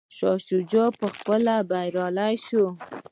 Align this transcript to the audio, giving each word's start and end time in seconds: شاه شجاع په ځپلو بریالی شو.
شاه 0.17 0.37
شجاع 0.47 0.89
په 0.99 1.05
ځپلو 1.13 1.57
بریالی 1.69 2.33
شو. 2.45 2.65